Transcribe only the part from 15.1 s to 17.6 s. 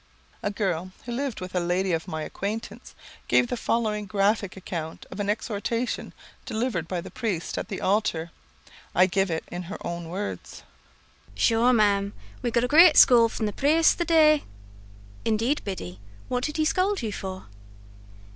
"Indeed, Biddy, what did he scold you for?"